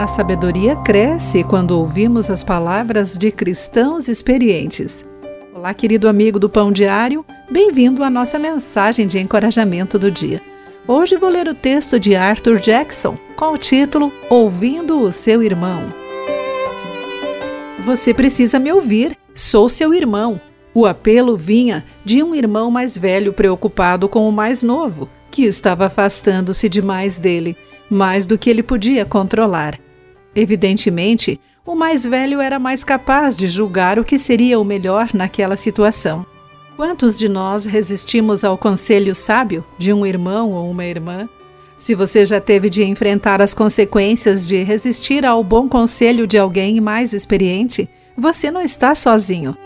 [0.00, 5.04] A sabedoria cresce quando ouvimos as palavras de cristãos experientes.
[5.54, 10.40] Olá, querido amigo do Pão Diário, bem-vindo à nossa mensagem de encorajamento do dia.
[10.88, 15.92] Hoje vou ler o texto de Arthur Jackson com o título Ouvindo o seu irmão.
[17.80, 20.40] Você precisa me ouvir, sou seu irmão.
[20.72, 25.84] O apelo vinha de um irmão mais velho preocupado com o mais novo, que estava
[25.84, 27.54] afastando-se demais dele,
[27.90, 29.78] mais do que ele podia controlar.
[30.34, 35.56] Evidentemente, o mais velho era mais capaz de julgar o que seria o melhor naquela
[35.56, 36.24] situação.
[36.76, 41.28] Quantos de nós resistimos ao conselho sábio de um irmão ou uma irmã?
[41.76, 46.80] Se você já teve de enfrentar as consequências de resistir ao bom conselho de alguém
[46.80, 49.56] mais experiente, você não está sozinho.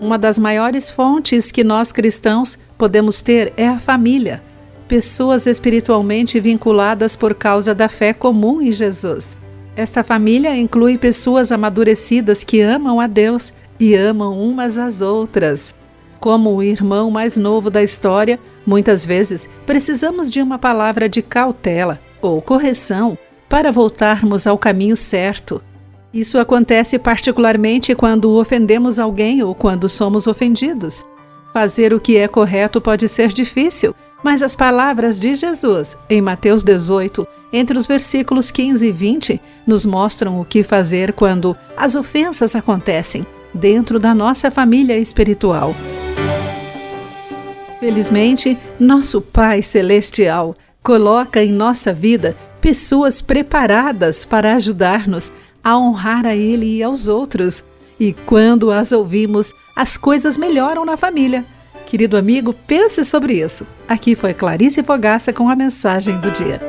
[0.00, 4.42] Uma das maiores fontes que nós cristãos podemos ter é a família
[4.88, 9.36] pessoas espiritualmente vinculadas por causa da fé comum em Jesus.
[9.76, 15.74] Esta família inclui pessoas amadurecidas que amam a Deus e amam umas às outras.
[16.20, 22.00] Como o irmão mais novo da história, muitas vezes precisamos de uma palavra de cautela
[22.22, 23.18] ou correção
[23.48, 25.60] para voltarmos ao caminho certo.
[26.12, 31.04] Isso acontece particularmente quando ofendemos alguém ou quando somos ofendidos.
[31.52, 33.94] Fazer o que é correto pode ser difícil,
[34.24, 39.84] mas as palavras de Jesus, em Mateus 18, entre os versículos 15 e 20, nos
[39.84, 45.76] mostram o que fazer quando as ofensas acontecem dentro da nossa família espiritual.
[47.78, 55.30] Felizmente, nosso Pai Celestial coloca em nossa vida pessoas preparadas para ajudar-nos
[55.62, 57.62] a honrar a Ele e aos outros.
[58.00, 61.44] E quando as ouvimos, as coisas melhoram na família
[61.94, 63.64] Querido amigo, pense sobre isso.
[63.86, 66.60] Aqui foi Clarice Fogaça com a mensagem do dia.